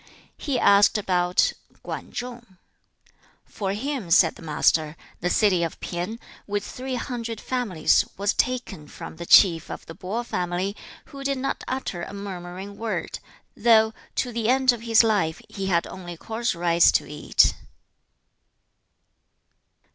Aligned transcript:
3. 0.03 0.09
He 0.39 0.59
asked 0.59 0.97
about 0.97 1.53
Kwan 1.83 2.11
Chung. 2.11 2.57
'For 3.45 3.73
him,' 3.73 4.09
said 4.09 4.33
the 4.33 4.41
Master, 4.41 4.97
'the 5.19 5.29
city 5.29 5.61
of 5.63 5.79
Pien, 5.79 6.19
with 6.47 6.63
three 6.65 6.95
hundred 6.95 7.39
families, 7.39 8.03
was 8.17 8.33
taken 8.33 8.87
from 8.87 9.17
the 9.17 9.27
chief 9.27 9.69
of 9.69 9.85
the 9.85 9.93
Po 9.93 10.23
family, 10.23 10.75
who 11.13 11.23
did 11.23 11.37
not 11.37 11.63
utter 11.67 12.01
a 12.01 12.15
murmuring 12.15 12.77
word, 12.77 13.19
though, 13.55 13.93
to 14.15 14.31
the 14.31 14.49
end 14.49 14.71
of 14.71 14.81
his 14.81 15.03
life, 15.03 15.39
he 15.49 15.67
had 15.67 15.85
only 15.85 16.17
coarse 16.17 16.55
rice 16.55 16.91
to 16.93 17.05
eat.' 17.07 17.53